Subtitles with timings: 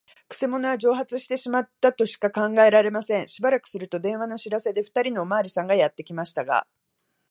[0.27, 3.27] くせ者は蒸発してしまったとしか考えられません。
[3.29, 6.65] しばらくすると、電話の知らせで、ふたりのおまわりさんがやってきましたが、